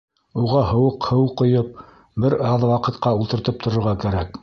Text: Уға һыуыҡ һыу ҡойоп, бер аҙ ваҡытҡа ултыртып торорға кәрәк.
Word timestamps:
Уға 0.43 0.61
һыуыҡ 0.69 1.09
һыу 1.09 1.27
ҡойоп, 1.43 1.85
бер 2.25 2.39
аҙ 2.55 2.69
ваҡытҡа 2.75 3.17
ултыртып 3.23 3.65
торорға 3.69 3.99
кәрәк. 4.07 4.39